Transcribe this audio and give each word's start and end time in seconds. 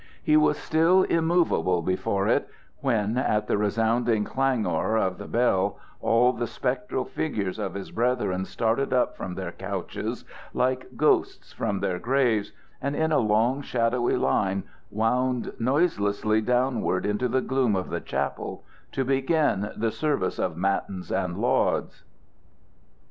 He 0.23 0.35
was 0.35 0.57
still 0.57 1.03
immovable 1.03 1.83
before 1.83 2.27
it 2.27 2.49
when, 2.79 3.19
at 3.19 3.45
the 3.45 3.55
resounding 3.55 4.23
clangor 4.23 4.97
of 4.97 5.19
the 5.19 5.27
bell, 5.27 5.77
all 6.01 6.33
the 6.33 6.47
spectral 6.47 7.05
figures 7.05 7.59
of 7.59 7.75
his 7.75 7.91
brethren 7.91 8.45
started 8.45 8.93
up 8.93 9.15
from 9.15 9.35
their 9.35 9.51
couches 9.51 10.25
like 10.55 10.97
ghosts 10.97 11.53
from 11.53 11.81
their 11.81 11.99
graves, 11.99 12.51
and 12.81 12.95
in 12.95 13.11
a 13.11 13.19
long, 13.19 13.61
shadowy 13.61 14.17
line 14.17 14.63
wound 14.89 15.53
noiselessly 15.59 16.41
downward 16.41 17.05
into 17.05 17.27
the 17.27 17.41
gloom 17.41 17.75
of 17.75 17.91
the 17.91 18.01
chapel, 18.01 18.63
to 18.93 19.05
begin 19.05 19.69
the 19.77 19.91
service 19.91 20.39
of 20.39 20.57
matins 20.57 21.11
and 21.11 21.37
lauds. 21.37 22.05